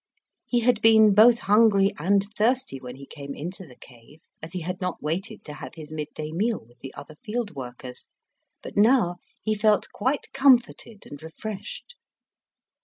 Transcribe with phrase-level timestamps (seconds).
[0.47, 4.61] He had been both hungry and thirsty when he came into the cave, as he
[4.61, 8.07] had not waited to have his midday meal with the other field workers;
[8.63, 11.95] but now he felt quite comforted and refreshed.